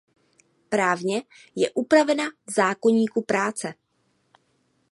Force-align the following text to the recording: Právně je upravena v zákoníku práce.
Právně 0.69 1.21
je 1.55 1.71
upravena 1.71 2.23
v 2.47 2.51
zákoníku 2.51 3.21
práce. 3.21 3.73